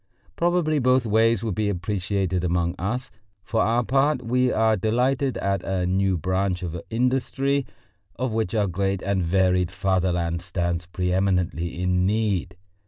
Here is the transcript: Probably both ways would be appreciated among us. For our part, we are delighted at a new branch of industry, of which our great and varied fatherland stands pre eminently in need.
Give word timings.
Probably 0.35 0.79
both 0.79 1.05
ways 1.05 1.43
would 1.43 1.53
be 1.53 1.69
appreciated 1.69 2.43
among 2.43 2.73
us. 2.79 3.11
For 3.43 3.61
our 3.61 3.83
part, 3.83 4.23
we 4.23 4.51
are 4.51 4.75
delighted 4.75 5.37
at 5.37 5.61
a 5.61 5.85
new 5.85 6.17
branch 6.17 6.63
of 6.63 6.75
industry, 6.89 7.67
of 8.15 8.31
which 8.31 8.55
our 8.55 8.65
great 8.65 9.03
and 9.03 9.21
varied 9.21 9.69
fatherland 9.69 10.41
stands 10.41 10.87
pre 10.87 11.13
eminently 11.13 11.79
in 11.79 12.07
need. 12.07 12.55